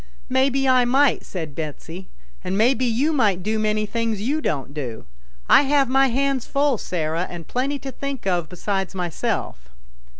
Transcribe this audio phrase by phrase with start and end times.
[0.39, 2.09] "Maybe I might," said Betsy,"
[2.43, 5.05] and maybe you might do many things you don't do.
[5.47, 9.69] I have my hands full, Sarah, and plenty to think of besides myself."